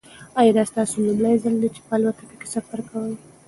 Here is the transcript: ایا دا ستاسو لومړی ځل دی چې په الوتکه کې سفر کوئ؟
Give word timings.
ایا 0.39 0.51
دا 0.57 0.63
ستاسو 0.71 0.95
لومړی 1.07 1.35
ځل 1.43 1.55
دی 1.61 1.69
چې 1.75 1.81
په 1.87 1.91
الوتکه 1.97 2.35
کې 2.39 2.47
سفر 2.55 2.79
کوئ؟ 2.89 3.13